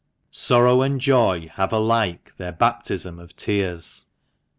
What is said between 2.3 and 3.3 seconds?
their baptism